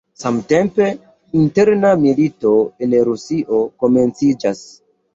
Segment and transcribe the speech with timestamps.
[0.19, 0.87] Samtempe,
[1.41, 2.57] interna milito
[2.87, 4.69] en Rusio komenciĝas.